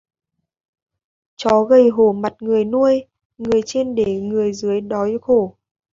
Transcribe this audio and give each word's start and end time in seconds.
Chó 1.35 1.63
gầy 1.63 1.89
hổ 1.89 2.13
mặt 2.13 2.33
người 2.39 2.65
nuôi: 2.65 3.05
người 3.37 3.61
trên 3.65 3.95
để 3.95 4.21
người 4.21 4.53
dưới 4.53 4.81
đói 4.81 5.17
khổ 5.21 5.57